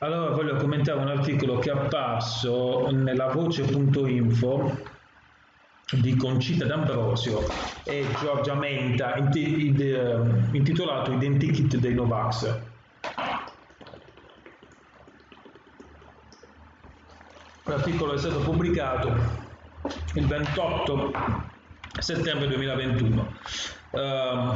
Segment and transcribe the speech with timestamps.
[0.00, 4.78] Allora voglio commentare un articolo che è apparso nella voce.info
[5.92, 7.40] di Concita D'Ambrosio
[7.82, 12.58] e Giorgia Menta intitolato Identikit dei Novax.
[17.62, 19.14] L'articolo è stato pubblicato
[20.12, 21.12] il 28
[22.00, 23.32] settembre 2021.
[23.92, 24.54] Uh, ehm,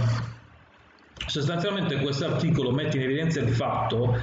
[1.25, 4.19] sostanzialmente questo articolo mette in evidenza il fatto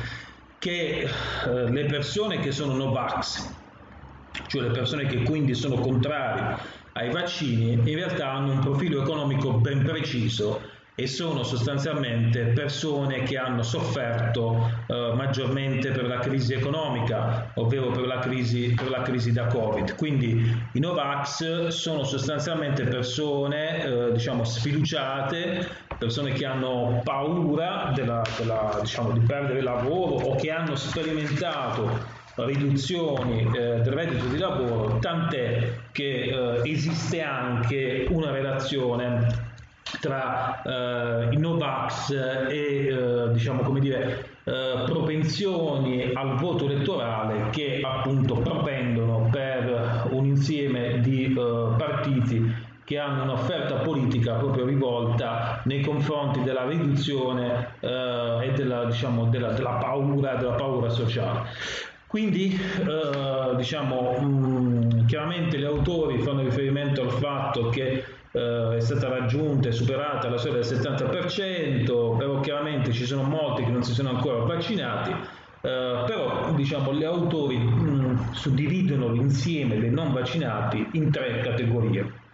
[0.60, 3.54] che eh, le persone che sono Novax,
[4.48, 6.56] cioè le persone che quindi sono contrari
[6.94, 13.38] ai vaccini, in realtà hanno un profilo economico ben preciso e sono sostanzialmente persone che
[13.38, 19.32] hanno sofferto eh, maggiormente per la crisi economica, ovvero per la crisi, per la crisi
[19.32, 19.96] da Covid.
[19.96, 28.78] Quindi i Novax sono sostanzialmente persone eh, diciamo, sfiduciate, persone che hanno paura della, della,
[28.82, 35.00] diciamo, di perdere il lavoro o che hanno sperimentato riduzioni eh, del reddito di lavoro,
[35.00, 39.46] tant'è che eh, esiste anche una relazione
[40.00, 42.12] tra eh, i Novax
[42.50, 50.26] e eh, diciamo come dire eh, propensioni al voto elettorale che appunto propendono per un
[50.26, 58.38] insieme di eh, partiti che hanno un'offerta politica proprio rivolta nei confronti della riduzione eh,
[58.44, 61.50] e della, diciamo, della, della, paura, della paura sociale.
[62.08, 69.10] Quindi eh, diciamo, mh, chiaramente gli autori fanno riferimento al fatto che eh, è stata
[69.10, 73.92] raggiunta e superata la soglia del 70%, però chiaramente ci sono molti che non si
[73.92, 81.12] sono ancora vaccinati, eh, però diciamo, gli autori mh, suddividono l'insieme dei non vaccinati in
[81.12, 82.26] tre categorie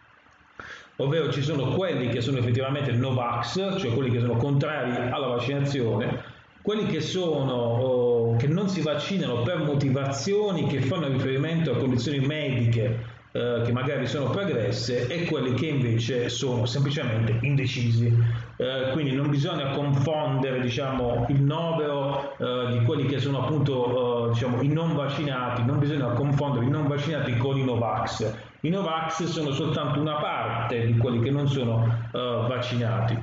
[0.98, 6.22] ovvero ci sono quelli che sono effettivamente Novax, cioè quelli che sono contrari alla vaccinazione,
[6.62, 12.20] quelli che, sono, oh, che non si vaccinano per motivazioni che fanno riferimento a condizioni
[12.20, 18.16] mediche eh, che magari sono progresse e quelli che invece sono semplicemente indecisi.
[18.58, 24.34] Eh, quindi non bisogna confondere diciamo, il novero eh, di quelli che sono appunto eh,
[24.34, 28.32] diciamo, i non vaccinati, non bisogna confondere i non vaccinati con i Novax.
[28.60, 33.18] I Novax sono soltanto una parte di quelli che non sono eh, vaccinati.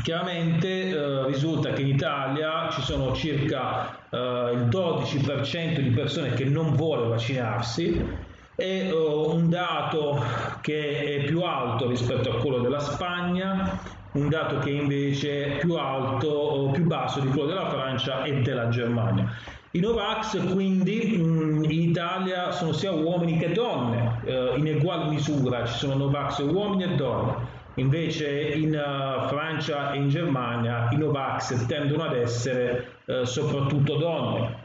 [0.00, 6.44] Chiaramente eh, risulta che in Italia ci sono circa eh, il 12% di persone che
[6.44, 10.22] non vuole vaccinarsi è uh, un dato
[10.60, 13.78] che è più alto rispetto a quello della Spagna,
[14.12, 18.68] un dato che invece è più alto, più basso di quello della Francia e della
[18.68, 19.28] Germania.
[19.72, 25.74] I Novax quindi in Italia sono sia uomini che donne, eh, in uguale misura ci
[25.74, 27.62] sono Novax uomini e donne.
[27.76, 34.62] Invece in uh, Francia e in Germania i Novax tendono ad essere uh, soprattutto donne.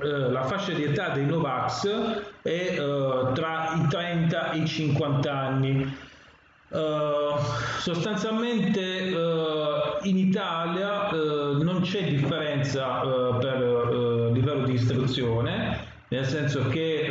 [0.00, 5.32] Eh, la fascia di età dei Novax è uh, tra i 30 e i 50
[5.32, 5.96] anni.
[6.68, 7.38] Uh,
[7.78, 8.80] sostanzialmente
[10.02, 13.00] in Italia non c'è differenza
[13.40, 17.10] per livello di istruzione, nel senso che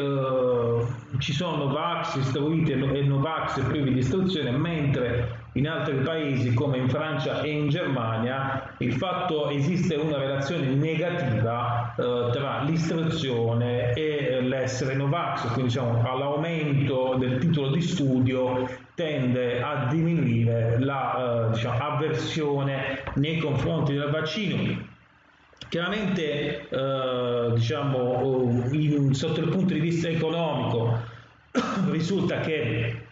[1.18, 6.90] ci sono Novax istruiti e Novax privi di istruzione, mentre in altri paesi come in
[6.90, 11.67] Francia e in Germania il fatto esiste una relazione negativa
[11.98, 19.88] eh, tra l'istruzione e l'essere Novax, quindi diciamo all'aumento del titolo di studio tende a
[19.90, 24.86] diminuire la eh, diciamo, avversione nei confronti del vaccino.
[25.70, 31.00] Chiaramente eh, diciamo, in, sotto il punto di vista economico
[31.90, 33.06] risulta che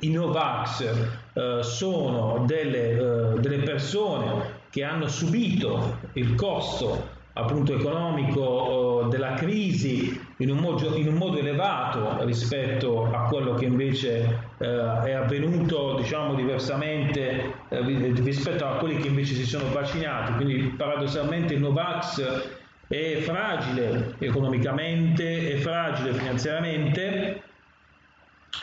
[0.00, 0.92] i Novax
[1.34, 10.20] eh, sono delle, eh, delle persone che hanno subito il costo appunto economico della crisi
[10.38, 15.94] in un, modo, in un, modo, elevato rispetto a quello che invece eh, è avvenuto
[15.94, 20.34] diciamo diversamente eh, rispetto a quelli che invece si sono vaccinati.
[20.34, 27.42] Quindi paradossalmente il Novax è fragile economicamente è fragile finanziariamente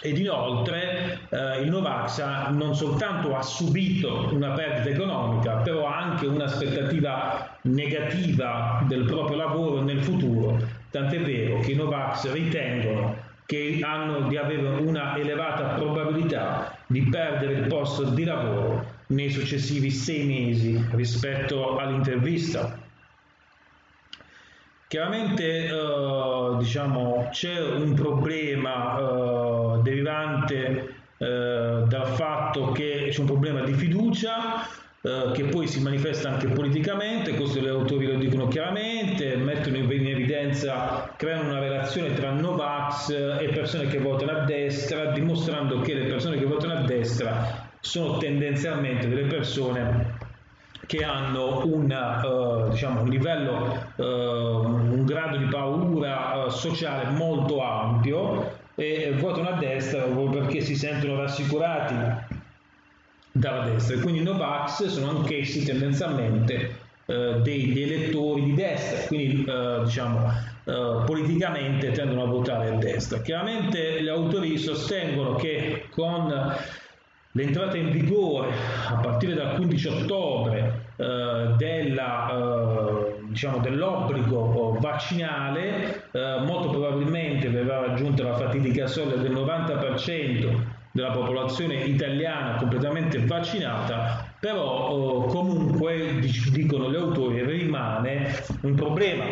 [0.01, 6.25] ed inoltre eh, il Novax non soltanto ha subito una perdita economica, però ha anche
[6.27, 10.57] un'aspettativa negativa del proprio lavoro nel futuro,
[10.91, 17.53] tant'è vero che i Novax ritengono che hanno di avere una elevata probabilità di perdere
[17.53, 22.77] il posto di lavoro nei successivi sei mesi rispetto all'intervista.
[24.87, 33.61] Chiaramente eh, diciamo, c'è un problema eh, derivante eh, dal fatto che c'è un problema
[33.61, 34.65] di fiducia
[35.01, 40.07] eh, che poi si manifesta anche politicamente, questo gli autori lo dicono chiaramente, mettono in
[40.07, 43.09] evidenza, creano una relazione tra Novax
[43.39, 48.17] e persone che votano a destra, dimostrando che le persone che votano a destra sono
[48.17, 50.17] tendenzialmente delle persone
[50.85, 57.63] che hanno una, uh, diciamo, un livello, uh, un grado di paura uh, sociale molto
[57.63, 61.95] ampio e votano a destra perché si sentono rassicurati
[63.31, 69.45] dalla destra e quindi i Novax sono anch'essi tendenzialmente degli elettori di destra, quindi
[69.83, 70.31] diciamo
[71.05, 73.19] politicamente tendono a votare a destra.
[73.21, 76.31] Chiaramente gli autori sostengono che con
[77.33, 78.51] L'entrata in vigore
[78.87, 82.98] a partire dal 15 ottobre eh, della, eh,
[83.29, 91.75] diciamo, dell'obbligo vaccinale eh, molto probabilmente verrà raggiunta la fatidica soglia del 90% della popolazione
[91.83, 96.19] italiana completamente vaccinata, però eh, comunque
[96.51, 99.25] dicono gli autori rimane un problema.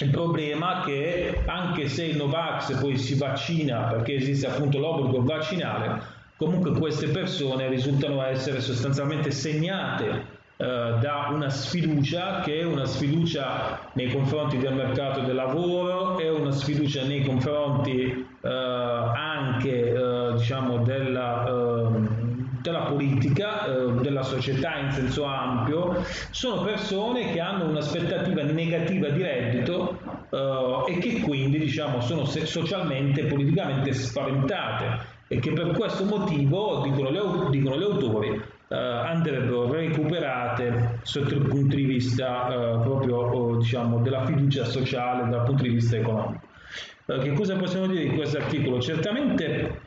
[0.00, 5.22] Il problema è che anche se il Novax poi si vaccina perché esiste appunto l'obbligo
[5.22, 6.00] vaccinale,
[6.36, 13.80] comunque queste persone risultano essere sostanzialmente segnate eh, da una sfiducia che è una sfiducia
[13.94, 20.78] nei confronti del mercato del lavoro, è una sfiducia nei confronti eh, anche eh, diciamo
[20.78, 21.90] della,
[22.60, 29.22] della politica, eh, della società in senso ampio, sono persone che hanno un'aspettativa negativa di
[29.22, 29.98] reddito
[30.30, 36.80] eh, e che quindi diciamo, sono socialmente e politicamente spaventate e che per questo motivo,
[36.82, 38.42] dicono, le, dicono gli autori,
[38.72, 45.42] eh, andrebbero recuperate sotto il punto di vista eh, proprio diciamo, della fiducia sociale, dal
[45.42, 46.46] punto di vista economico.
[47.06, 48.80] Eh, che cosa possiamo dire di questo articolo?
[48.80, 49.80] Certamente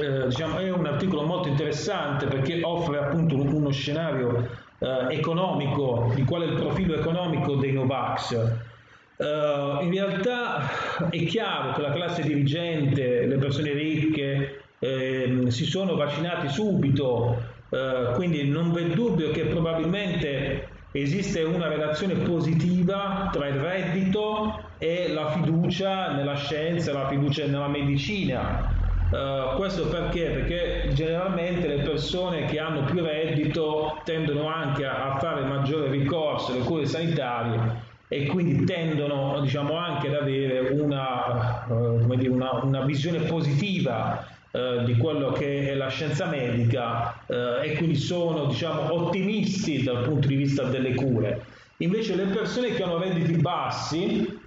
[0.00, 6.24] eh, diciamo, è un articolo molto interessante perché offre appunto uno scenario eh, economico di
[6.24, 8.70] qual è il profilo economico dei Novax
[9.14, 15.94] Uh, in realtà è chiaro che la classe dirigente, le persone ricche eh, si sono
[15.94, 17.40] vaccinati subito,
[17.72, 25.10] uh, quindi non v'è dubbio che probabilmente esiste una relazione positiva tra il reddito e
[25.12, 28.80] la fiducia nella scienza, la fiducia nella medicina.
[29.10, 30.24] Uh, questo perché?
[30.30, 36.52] Perché generalmente le persone che hanno più reddito tendono anche a, a fare maggiore ricorso
[36.52, 42.82] alle cure sanitarie e quindi tendono diciamo, anche ad avere una, uh, dire, una, una
[42.82, 48.92] visione positiva uh, di quello che è la scienza medica uh, e quindi sono diciamo,
[48.92, 51.44] ottimisti dal punto di vista delle cure.
[51.78, 54.40] Invece le persone che hanno redditi bassi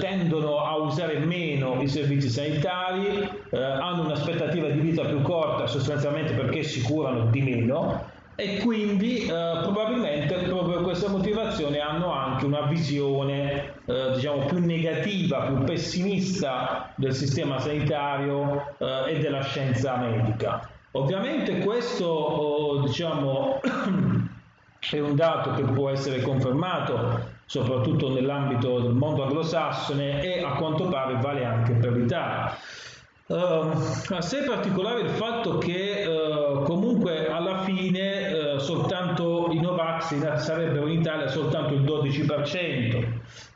[0.00, 6.62] tendono a usare meno i servizi sanitari, hanno un'aspettativa di vita più corta sostanzialmente perché
[6.62, 12.66] si curano di meno e quindi eh, probabilmente proprio per questa motivazione hanno anche una
[12.66, 20.70] visione eh, diciamo più negativa, più pessimista del sistema sanitario eh, e della scienza medica.
[20.92, 23.60] Ovviamente questo oh, diciamo
[24.88, 30.84] è un dato che può essere confermato soprattutto nell'ambito del mondo anglosassone e a quanto
[30.84, 32.56] pare vale anche per l'Italia.
[33.28, 33.68] Uh,
[34.08, 36.87] a sé particolare il fatto che uh, comunque
[38.68, 43.06] soltanto i Novax sarebbero in Italia soltanto il 12%.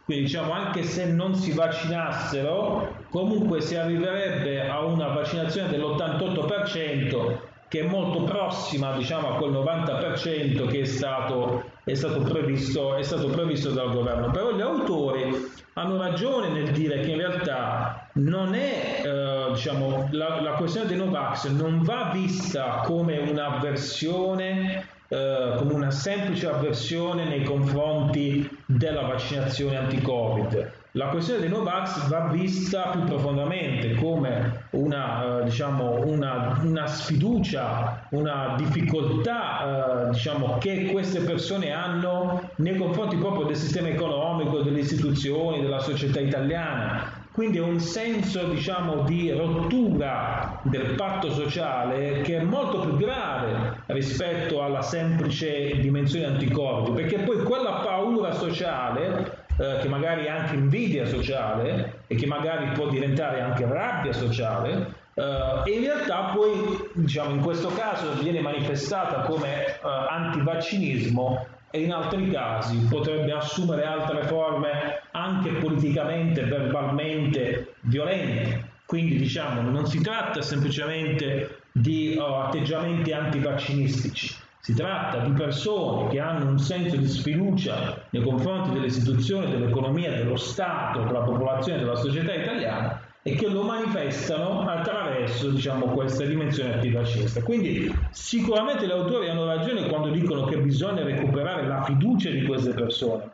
[0.06, 7.80] Quindi diciamo anche se non si vaccinassero, comunque si arriverebbe a una vaccinazione dell'88% che
[7.80, 13.28] è molto prossima diciamo, a quel 90% che è stato, è stato, previsto, è stato
[13.28, 14.30] previsto dal governo.
[14.30, 20.40] Però gli autori hanno ragione nel dire che in realtà non è, eh, diciamo, la,
[20.40, 27.44] la questione dei Novax non va vista come un'avversione eh, come una semplice avversione nei
[27.44, 30.70] confronti della vaccinazione anti-Covid.
[30.92, 38.06] La questione dei Novax va vista più profondamente come una, eh, diciamo, una, una sfiducia,
[38.12, 44.80] una difficoltà eh, diciamo, che queste persone hanno nei confronti proprio del sistema economico, delle
[44.80, 52.38] istituzioni, della società italiana quindi è un senso diciamo, di rottura del patto sociale che
[52.38, 59.78] è molto più grave rispetto alla semplice dimensione anti-Covid, perché poi quella paura sociale eh,
[59.80, 65.68] che magari è anche invidia sociale e che magari può diventare anche rabbia sociale, Uh,
[65.68, 72.30] in realtà poi diciamo, in questo caso viene manifestata come uh, antivaccinismo e in altri
[72.30, 78.68] casi potrebbe assumere altre forme anche politicamente, verbalmente violente.
[78.84, 86.20] Quindi diciamo non si tratta semplicemente di uh, atteggiamenti antivaccinistici, si tratta di persone che
[86.20, 91.96] hanno un senso di sfiducia nei confronti delle istituzioni, dell'economia, dello Stato, della popolazione, della
[91.96, 97.42] società italiana e che lo manifestano attraverso diciamo, questa dimensione antivaccinista.
[97.42, 102.70] Quindi sicuramente gli autori hanno ragione quando dicono che bisogna recuperare la fiducia di queste
[102.70, 103.30] persone,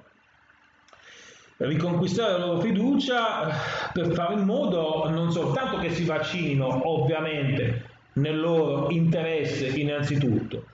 [1.57, 3.49] riconquistare la loro fiducia
[3.92, 10.66] per fare in modo non soltanto che si vaccinino, ovviamente, nel loro interesse innanzitutto,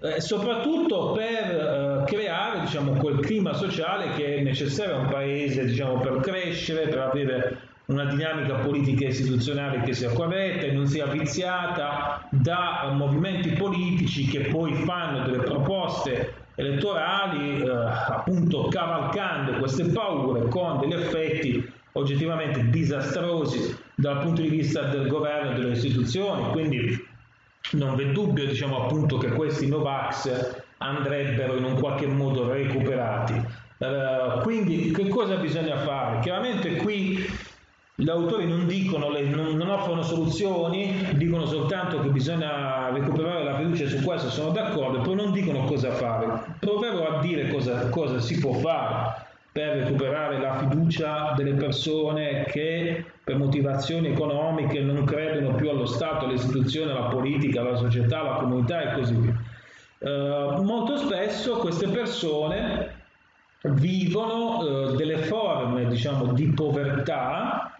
[0.00, 5.66] eh, soprattutto per eh, creare diciamo, quel clima sociale che è necessario a un paese
[5.66, 10.86] diciamo, per crescere, per avere una dinamica politica e istituzionale che sia corretta e non
[10.86, 19.84] sia viziata da movimenti politici che poi fanno delle proposte elettorali eh, appunto cavalcando queste
[19.84, 26.50] paure con degli effetti oggettivamente disastrosi dal punto di vista del governo e delle istituzioni
[26.52, 27.10] quindi
[27.72, 33.34] non v'è dubbio diciamo appunto che questi Novax andrebbero in un qualche modo recuperati
[33.78, 36.20] uh, quindi che cosa bisogna fare?
[36.20, 37.24] chiaramente qui
[37.94, 43.86] gli autori non dicono, non, non offrono soluzioni, dicono soltanto che bisogna recuperare la fiducia
[43.86, 46.56] su questo, sono d'accordo, però non dicono cosa fare.
[46.58, 53.04] Proverò a dire cosa, cosa si può fare per recuperare la fiducia delle persone che
[53.22, 58.36] per motivazioni economiche non credono più allo Stato, alle istituzioni, alla politica, alla società, alla
[58.36, 59.40] comunità e così via.
[59.98, 63.00] Uh, molto spesso queste persone
[63.62, 67.71] vivono uh, delle forme diciamo, di povertà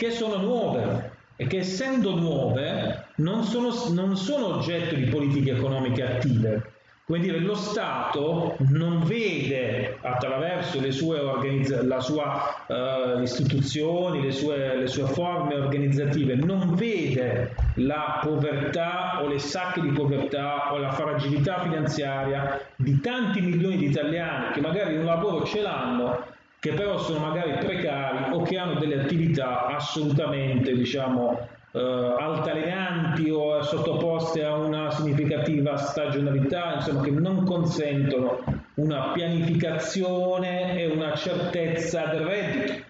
[0.00, 6.02] che sono nuove e che essendo nuove non sono, non sono oggetto di politiche economiche
[6.02, 6.72] attive.
[7.04, 14.30] Come dire, lo Stato non vede attraverso le sue organizza- la sua uh, istituzioni, le
[14.30, 20.78] sue, le sue forme organizzative, non vede la povertà o le sacche di povertà o
[20.78, 26.74] la fragilità finanziaria di tanti milioni di italiani che magari un lavoro ce l'hanno, che
[26.74, 34.44] però sono magari precari o che hanno delle attività assolutamente diciamo, eh, altalenanti o sottoposte
[34.44, 38.40] a una significativa stagionalità, insomma che non consentono
[38.74, 42.88] una pianificazione e una certezza del reddito.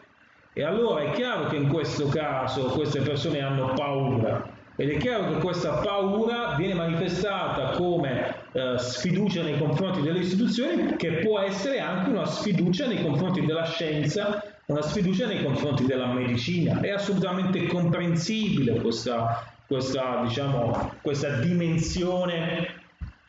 [0.53, 5.29] E allora è chiaro che in questo caso queste persone hanno paura ed è chiaro
[5.29, 11.81] che questa paura viene manifestata come eh, sfiducia nei confronti delle istituzioni, che può essere
[11.81, 16.81] anche una sfiducia nei confronti della scienza, una sfiducia nei confronti della medicina.
[16.81, 22.67] È assolutamente comprensibile questa, questa, diciamo, questa dimensione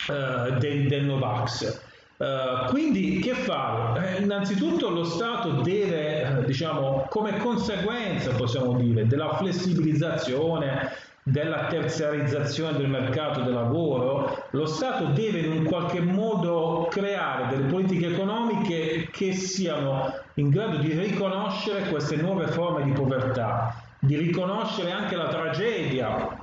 [0.10, 1.90] eh, del, del Novax.
[2.22, 4.18] Uh, quindi che fare?
[4.18, 10.92] Eh, innanzitutto lo Stato deve, eh, diciamo, come conseguenza, possiamo dire, della flessibilizzazione
[11.24, 17.70] della terziarizzazione del mercato del lavoro, lo Stato deve in un qualche modo creare delle
[17.70, 24.92] politiche economiche che siano in grado di riconoscere queste nuove forme di povertà, di riconoscere
[24.92, 26.40] anche la tragedia,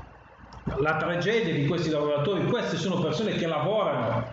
[0.77, 2.45] la tragedia di questi lavoratori.
[2.47, 4.33] Queste sono persone che lavorano,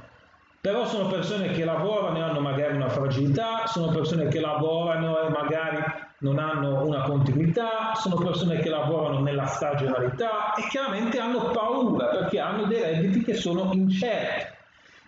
[0.61, 5.29] però sono persone che lavorano e hanno magari una fragilità, sono persone che lavorano e
[5.29, 5.83] magari
[6.19, 12.39] non hanno una continuità, sono persone che lavorano nella stagionalità e chiaramente hanno paura perché
[12.39, 14.53] hanno dei redditi che sono incerti.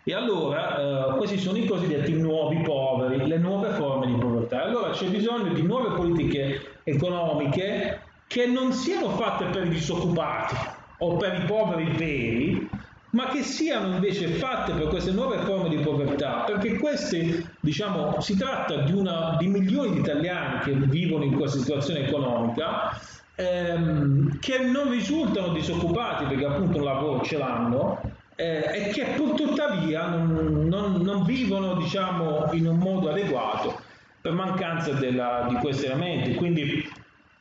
[0.03, 4.63] E allora eh, questi sono i cosiddetti nuovi poveri, le nuove forme di povertà.
[4.63, 10.55] Allora c'è bisogno di nuove politiche economiche che non siano fatte per i disoccupati
[10.99, 12.69] o per i poveri veri,
[13.17, 18.37] ma che siano invece fatte per queste nuove forme di povertà, perché queste, diciamo, si
[18.37, 22.95] tratta di, una, di milioni di italiani che vivono in questa situazione economica,
[23.33, 27.99] ehm, che non risultano disoccupati perché appunto un lavoro ce l'hanno,
[28.35, 33.81] eh, e che pur tuttavia non, non, non vivono diciamo, in un modo adeguato
[34.21, 36.35] per mancanza della, di questi elementi.
[36.35, 36.87] Quindi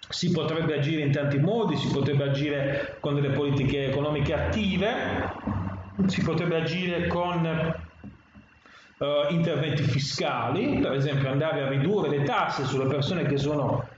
[0.09, 5.35] si potrebbe agire in tanti modi, si potrebbe agire con delle politiche economiche attive,
[6.07, 7.75] si potrebbe agire con
[8.99, 13.95] uh, interventi fiscali, per esempio andare a ridurre le tasse sulle persone che sono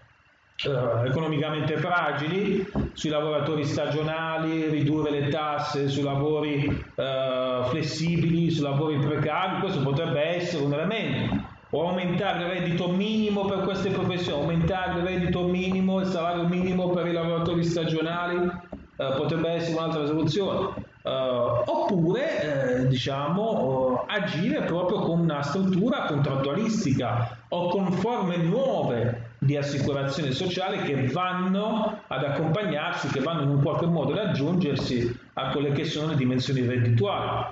[0.65, 8.99] Uh, economicamente fragili, sui lavoratori stagionali, ridurre le tasse sui lavori uh, flessibili, sui lavori
[8.99, 11.47] precari, questo potrebbe essere un elemento.
[11.71, 16.89] O aumentare il reddito minimo per queste professioni, aumentare il reddito minimo, il salario minimo
[16.89, 18.51] per i lavoratori stagionali,
[18.97, 20.88] potrebbe essere un'altra soluzione.
[21.03, 30.83] Oppure diciamo agire proprio con una struttura contrattualistica o con forme nuove di assicurazione sociale
[30.83, 35.85] che vanno ad accompagnarsi, che vanno in un qualche modo ad aggiungersi a quelle che
[35.85, 37.47] sono le dimensioni reddituali.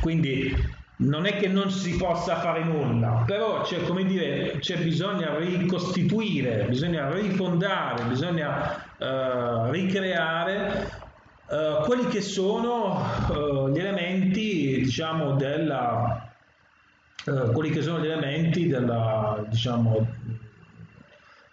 [0.00, 6.64] Quindi non è che non si possa fare nulla, però c'è, dire, c'è bisogna ricostituire,
[6.68, 11.04] bisogna rifondare, bisogna uh, ricreare
[11.48, 16.32] uh, quelli che sono uh, gli elementi, diciamo, della,
[17.52, 20.06] quelli che sono gli elementi della, diciamo,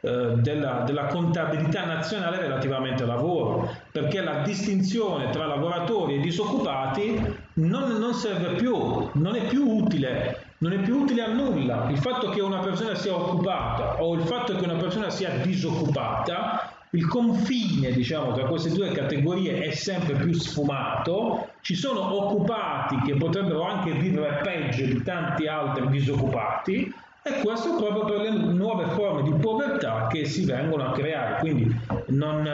[0.05, 7.37] eh, della, della, contabilità nazionale relativamente al lavoro, perché la distinzione tra lavoratori e disoccupati
[7.53, 11.87] non, non serve più, non è più utile, non è più utile a nulla.
[11.89, 16.82] Il fatto che una persona sia occupata o il fatto che una persona sia disoccupata
[16.93, 23.15] il confine diciamo, tra queste due categorie è sempre più sfumato, ci sono occupati che
[23.15, 29.23] potrebbero anche vivere peggio di tanti altri disoccupati e questo proprio per le nuove forme
[29.23, 31.39] di povertà che si vengono a creare.
[31.39, 31.75] Quindi
[32.07, 32.47] non,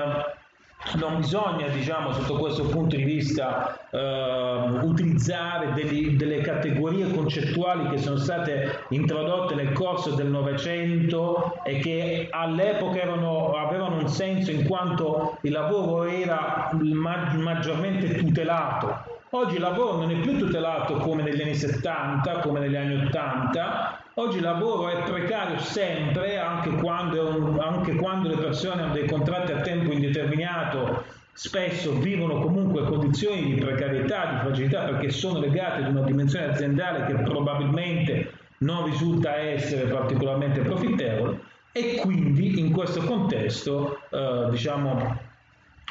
[0.95, 7.97] non bisogna, diciamo, sotto questo punto di vista, eh, utilizzare degli, delle categorie concettuali che
[7.97, 14.65] sono state introdotte nel corso del Novecento e che all'epoca erano, avevano un senso in
[14.65, 19.17] quanto il lavoro era maggiormente tutelato.
[19.31, 24.03] Oggi il lavoro non è più tutelato come negli anni 70, come negli anni 80,
[24.19, 29.53] Oggi il lavoro è precario sempre, anche quando, anche quando le persone hanno dei contratti
[29.53, 35.91] a tempo indeterminato, spesso vivono comunque condizioni di precarietà, di fragilità, perché sono legate ad
[35.91, 41.39] una dimensione aziendale che probabilmente non risulta essere particolarmente profittevole
[41.71, 45.17] e quindi in questo contesto eh, diciamo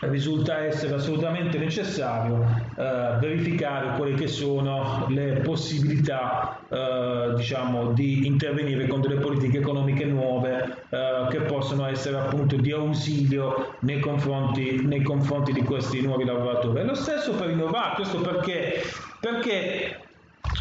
[0.01, 2.45] risulta essere assolutamente necessario
[2.77, 10.05] eh, verificare quelle che sono le possibilità eh, diciamo, di intervenire con delle politiche economiche
[10.05, 16.25] nuove eh, che possono essere appunto di ausilio nei confronti, nei confronti di questi nuovi
[16.25, 16.85] lavoratori.
[16.85, 18.83] Lo stesso per innovare, questo perché,
[19.19, 20.01] perché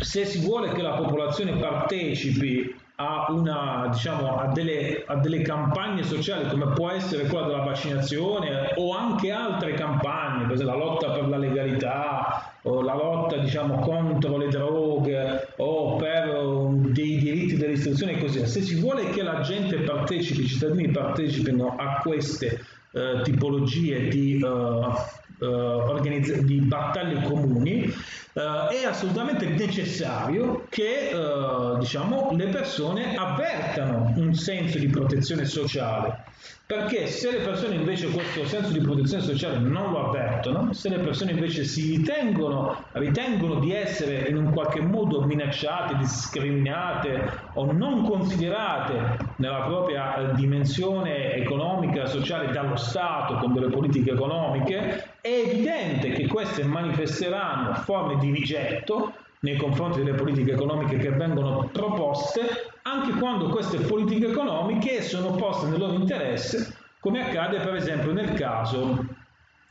[0.01, 6.03] se si vuole che la popolazione partecipi a, una, diciamo, a, delle, a delle campagne
[6.03, 11.11] sociali come può essere quella della vaccinazione o anche altre campagne, per esempio la lotta
[11.11, 17.55] per la legalità o la lotta diciamo, contro le droghe o per um, dei diritti
[17.55, 18.47] dell'istruzione e così via.
[18.47, 22.59] Se si vuole che la gente partecipi, i cittadini partecipino a queste
[22.91, 27.93] uh, tipologie di uh, organizz- di battaglie comuni,
[28.37, 36.25] uh, è assolutamente necessario che uh, diciamo, le persone avvertano un senso di protezione sociale.
[36.67, 40.97] Perché se le persone invece questo senso di protezione sociale non lo avvertono, se le
[40.97, 48.03] persone invece si ritengono, ritengono di essere in un qualche modo minacciate, discriminate o non
[48.03, 56.09] considerate nella propria eh, dimensione economica, sociale dallo Stato con delle politiche economiche, è evidente
[56.09, 63.11] che queste manifesteranno forme di rigetto nei confronti delle politiche economiche che vengono proposte, anche
[63.19, 69.05] quando queste politiche economiche sono poste nel loro interesse, come accade per esempio nel caso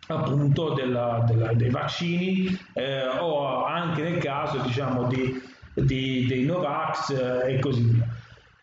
[0.08, 5.42] appunto della, della, dei vaccini eh, o anche nel caso diciamo di,
[5.74, 8.06] di, dei Novax eh, e così via.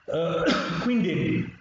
[0.05, 0.43] Uh,
[0.83, 1.52] quindi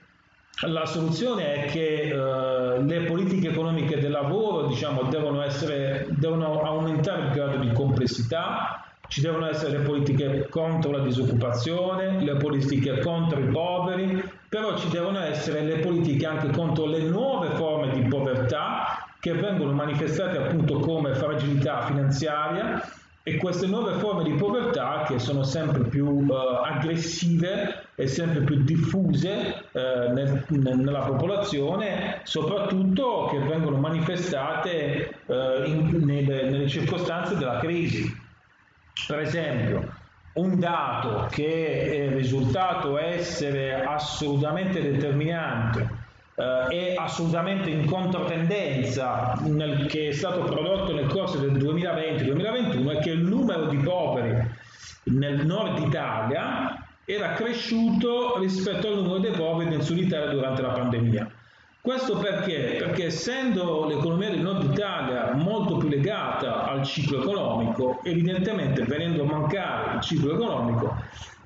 [0.67, 7.23] la soluzione è che uh, le politiche economiche del lavoro diciamo, devono, essere, devono aumentare
[7.23, 13.41] il grado di complessità, ci devono essere le politiche contro la disoccupazione, le politiche contro
[13.41, 19.07] i poveri, però ci devono essere le politiche anche contro le nuove forme di povertà
[19.19, 22.83] che vengono manifestate appunto come fragilità finanziaria
[23.25, 26.33] e queste nuove forme di povertà che sono sempre più uh,
[26.65, 36.01] aggressive e sempre più diffuse uh, nel, nella popolazione, soprattutto che vengono manifestate uh, in,
[36.05, 38.13] nelle, nelle circostanze della crisi.
[39.07, 39.89] Per esempio,
[40.35, 46.02] un dato che è risultato essere assolutamente determinante
[46.35, 52.99] eh, è assolutamente in controtendenza nel, che è stato prodotto nel corso del 2020-2021 è
[53.01, 54.51] che il numero di poveri
[55.05, 60.71] nel nord Italia era cresciuto rispetto al numero dei poveri nel sud Italia durante la
[60.71, 61.31] pandemia.
[61.81, 62.77] Questo perché?
[62.79, 69.27] Perché essendo l'economia del nord Italia molto più legata al ciclo economico, evidentemente venendo a
[69.27, 70.97] mancare il ciclo economico,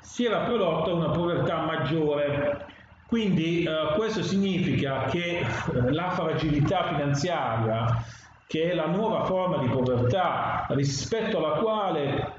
[0.02, 2.66] si era prodotta una povertà maggiore
[3.06, 8.04] quindi eh, questo significa che eh, la fragilità finanziaria,
[8.46, 12.32] che è la nuova forma di povertà rispetto alla quale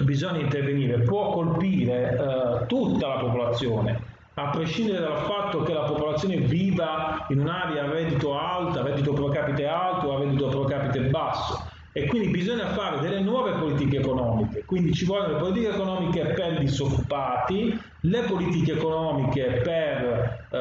[0.00, 4.00] bisogna intervenire, può colpire eh, tutta la popolazione,
[4.34, 9.12] a prescindere dal fatto che la popolazione viva in un'area a reddito alto, a reddito
[9.12, 13.52] pro capite alto o a reddito pro capite basso e quindi bisogna fare delle nuove
[13.52, 20.46] politiche economiche, quindi ci vogliono le politiche economiche per i disoccupati, le politiche economiche per,
[20.50, 20.56] uh,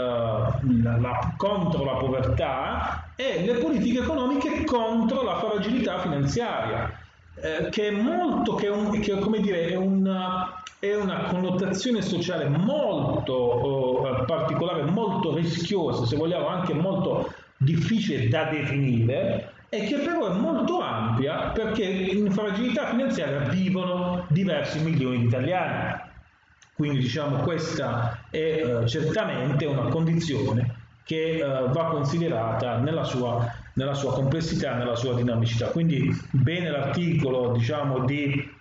[0.82, 6.92] la, contro la povertà e le politiche economiche contro la fragilità finanziaria,
[7.36, 12.02] eh, che è molto, che è, un, che, come dire, è, una, è una connotazione
[12.02, 19.98] sociale molto uh, particolare, molto rischiosa, se vogliamo anche molto difficile da definire, e che
[19.98, 26.06] però è molto ampia perché in fragilità finanziaria vivono diversi milioni di italiani.
[26.74, 33.94] Quindi diciamo questa è eh, certamente una condizione che eh, va considerata nella sua, nella
[33.94, 35.68] sua complessità, nella sua dinamicità.
[35.68, 38.56] Quindi bene l'articolo diciamo, di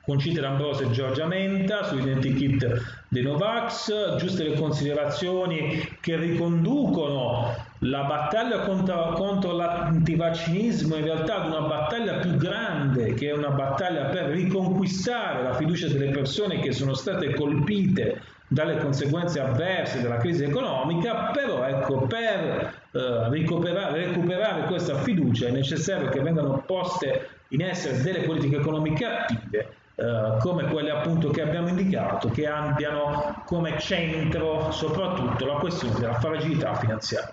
[0.00, 8.60] Concita D'Ambrosio e Giorgia Menta sull'identikit dei Novax, giuste le considerazioni che riconducono la battaglia
[8.60, 15.42] contro, contro l'antivaccinismo in realtà una battaglia più grande, che è una battaglia per riconquistare
[15.42, 21.64] la fiducia delle persone che sono state colpite dalle conseguenze avverse della crisi economica, però
[21.64, 28.20] ecco, per eh, recuperare, recuperare questa fiducia è necessario che vengano poste in essere delle
[28.20, 35.46] politiche economiche attive Uh, come quelle appunto che abbiamo indicato, che abbiano come centro soprattutto
[35.46, 37.32] la questione della fragilità finanziaria.